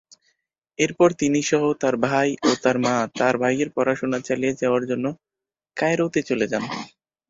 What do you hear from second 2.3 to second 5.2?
ও তার মা তার ভাইয়ের পড়াশোনা চালিয়ে যাওয়ার জন্য